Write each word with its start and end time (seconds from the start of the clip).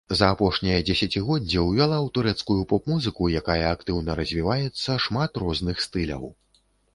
За 0.19 0.27
апошняе 0.35 0.77
дзесяцігоддзе 0.85 1.59
ўвяла 1.65 1.97
ў 1.97 2.07
турэцкую 2.15 2.63
поп-музыку, 2.71 3.29
якая 3.41 3.59
актыўна 3.75 4.17
развіваецца, 4.21 4.97
шмат 5.05 5.31
розных 5.45 5.85
стыляў. 5.87 6.27